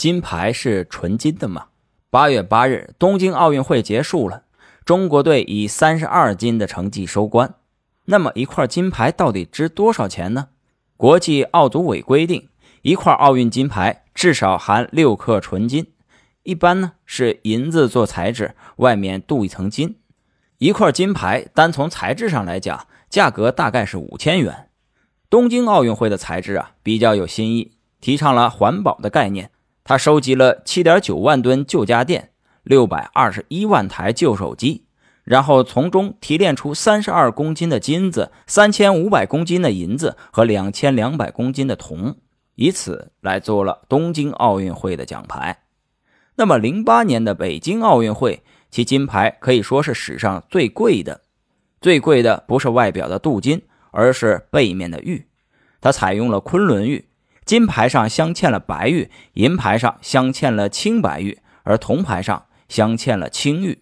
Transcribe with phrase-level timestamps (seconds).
[0.00, 1.66] 金牌是纯金的吗？
[2.08, 4.44] 八月八日，东京奥运会结束了，
[4.82, 7.56] 中国队以三十二金的成绩收官。
[8.06, 10.48] 那么一块金牌到底值多少钱呢？
[10.96, 12.48] 国际奥组委规定，
[12.80, 15.88] 一块奥运金牌至少含六克纯金，
[16.44, 19.98] 一般呢是银子做材质，外面镀一层金。
[20.56, 24.70] 一块金牌单从材质上来讲，价格大概是五千元。
[25.28, 29.50] 东京奥运会的材质啊比较有新意，提倡了环保的概念。
[29.84, 32.30] 他收集了七点九万吨旧家电，
[32.62, 34.86] 六百二十一万台旧手机。
[35.24, 42.16] 然后从中提炼出三十二公斤的金子、三千五百公斤的银子和两千两百公斤的铜，
[42.56, 45.64] 以此来做了东京奥运会的奖牌。
[46.36, 51.20] 那么，零八年的北京奥运会，其金牌可以说是史上最贵的。
[51.80, 55.26] 最贵的不是外表的镀金，而是背面的玉。
[55.80, 57.06] 它采用了昆仑玉，
[57.50, 63.80] 金牌上镶嵌了白玉，银牌上镶嵌了青白玉，而铜牌上镶嵌了青玉。